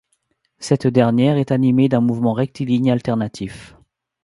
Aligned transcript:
Cette 0.57 0.87
dernière 0.87 1.37
est 1.37 1.51
animée 1.51 1.87
d’un 1.87 2.01
mouvement 2.01 2.33
rectiligne 2.33 2.89
alternatif. 2.89 3.75